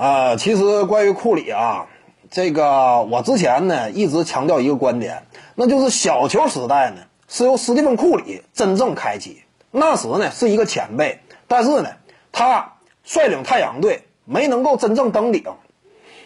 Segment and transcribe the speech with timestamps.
[0.00, 1.86] 啊，其实关于库里啊，
[2.30, 9.42] 这个我之前呢一直强调一个观点，那就是小球时代呢是由斯蒂芬库里真正开启。
[9.70, 11.90] 那时呢是一个前辈，但是呢
[12.32, 15.44] 他率领太阳队没能够真正登顶，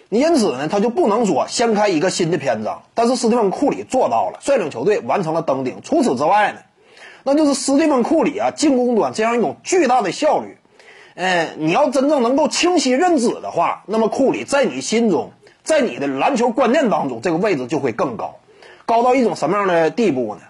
[0.09, 2.85] 因此呢他就不能说掀开一个新的篇章。
[2.95, 5.81] 但是斯蒂芬库里做到了，率领球队完成了登顶。
[5.83, 6.61] 除此之外呢，
[7.25, 10.59] 那就是斯蒂芬库里啊进攻端这样一种巨大的效率。
[11.17, 15.31] 嗯，你要真正能够清晰认知的话，那么库里在你心中，
[15.63, 18.37] 在你的篮球观念当中，这个位置就会更高，
[18.85, 20.41] 高到一种什么样的地步呢？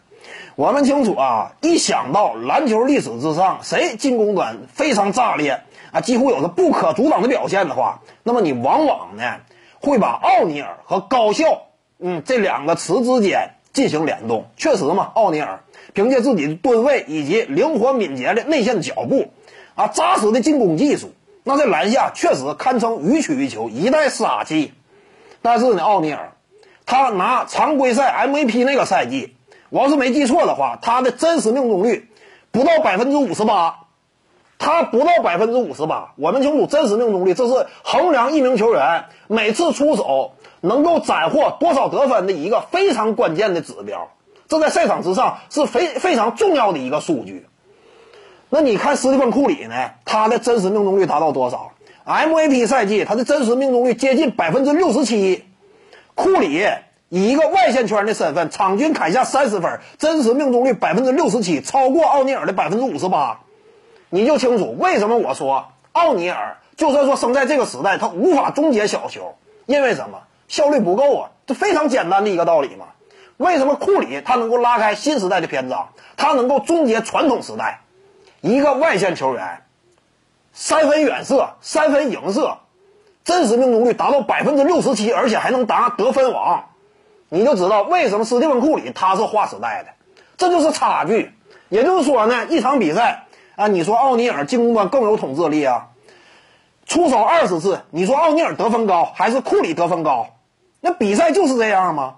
[0.57, 9.41] 我们清楚啊，一想到篮球历史之上谁进攻端非常炸裂啊，几乎有着不可阻挡的表现的话，那么你往往呢
[9.81, 11.65] 会把奥尼尔和高效，
[11.99, 14.47] 嗯，这两个词之间进行联动。
[14.57, 15.61] 确实嘛，奥尼尔
[15.93, 19.27] 凭借自己的吨位以及灵活敏捷的内线脚步。
[19.75, 24.73] 啊，扎实的进攻技术，那在篮下确实堪称予取予求，一代杀器。
[25.43, 26.33] 但是呢，奥尼尔，
[26.87, 29.35] 他拿常规赛 MVP 那个赛季，
[29.71, 32.09] 我要是没记错的话，他的真实命中率
[32.51, 33.81] 不到百分之五十八，
[34.59, 36.15] 他不到百分之五十八。
[36.17, 44.11] 我们清楚，真实命中率这是衡量一名球员每次出手能够斩获多少得分的一个非常关键的指标，
[44.49, 47.47] 这在赛场之上是非非常重要的一个数据。
[48.55, 49.75] 那你看斯蒂芬库里呢？
[50.05, 51.73] 他的真实命中率达到多少
[52.07, 55.43] ？MVP 赛季他的真实命中率接近百分之六十七。
[56.15, 56.65] 库里
[57.09, 63.41] 以一个外线圈的身份，场均砍下三十分，真实命中率百分之六十七，超过奥尼尔的百分之五十八。
[64.09, 69.35] 你就清楚为什么我说奥尼尔就算说生在这个时代，他无法终结小球，
[69.67, 70.21] 因为什么？
[70.47, 71.31] 效率不够啊！
[71.45, 72.87] 这非常简单的一个道理嘛。
[73.37, 75.89] 为什么库里他能够拉开新时代的篇章？
[76.17, 77.81] 他能够终结传统时代？
[78.45, 79.63] 一个外线球员，
[80.53, 82.59] 三分远射，三分迎射，
[83.25, 86.67] 真实命中率达到百分之六十七，而且还能拿得分王，
[87.31, 89.93] 你就知道为什么斯蒂芬库里他是划时代的，
[90.37, 91.33] 这就是差距。
[91.71, 93.25] 也就是说呢，一场比赛
[93.57, 95.89] 啊，你说奥尼尔进攻端更有统治力啊，
[96.85, 100.27] 出手二十次，你说奥尼尔得分高还是库里得分高？
[100.83, 102.17] 那比赛就是这样吗？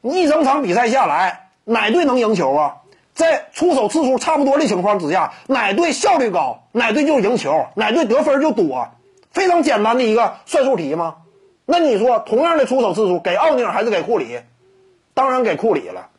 [0.00, 2.76] 你一整场比赛下来，哪队能赢球啊？
[3.16, 8.90] 在出手次数差不多的情况之下，哪队效率高，哪队就赢球，哪队得分就多，
[9.32, 11.16] 非常简单的一个算术题吗？
[11.64, 14.40] 那你说，同样的出手次数，给奥尼尔还是给库里？
[15.14, 16.10] 当然给库里了。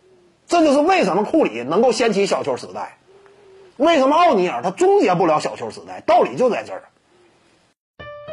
[0.48, 2.98] 这就是为什么库里能够掀起小球时代，
[3.78, 6.84] 为什么奥尼尔他终结不了小球时代，道理就在这儿。